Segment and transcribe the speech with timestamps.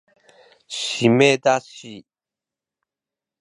[0.67, 2.07] しめだし